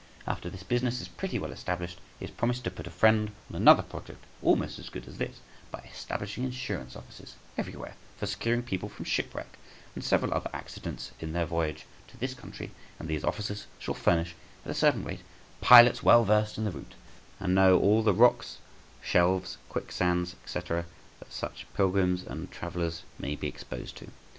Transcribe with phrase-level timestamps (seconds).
[0.25, 3.55] After this business is pretty well established, he has promised to put a friend on
[3.55, 8.89] another project almost as good as this, by establishing insurance offices everywhere for securing people
[8.89, 9.59] from shipwreck
[9.93, 14.33] and several other accidents in their voyage to this country; and these officers shall furnish,
[14.65, 15.21] at a certain rate,
[15.61, 16.95] pilots well versed in the route,
[17.39, 18.57] and that know all the rocks,
[19.03, 20.87] shelves, quicksands, &c., that
[21.29, 24.09] such pilgrims and travellers may be exposed to.